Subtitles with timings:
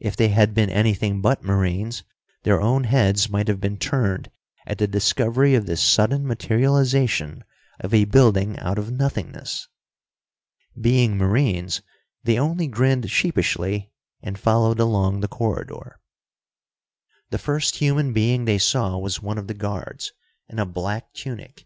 [0.00, 2.02] If they had been anything but Marines,
[2.42, 4.28] their own heads might have been turned
[4.66, 7.44] at the discovery of this sudden materialization
[7.78, 9.68] of a building out of nothingness.
[10.80, 11.82] Being Marines,
[12.24, 16.00] they only grinned sheepishly, and followed along the corridor.
[17.30, 20.12] The first human being they saw was one of the guards,
[20.48, 21.64] in a black tunic.